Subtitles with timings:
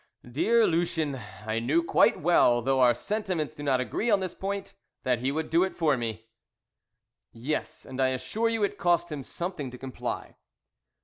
[0.27, 4.73] "Dear Lucien, I knew quite well, though our sentiments do not agree on this point,
[5.03, 6.25] that he would do it for me."
[7.31, 10.37] "Yes, and I assure you it cost him something to comply."